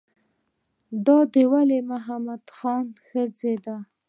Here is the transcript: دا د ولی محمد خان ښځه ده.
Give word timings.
دا 1.05 1.17
د 1.33 1.35
ولی 1.51 1.79
محمد 1.91 2.43
خان 2.55 2.85
ښځه 3.07 3.53
ده. 3.65 3.77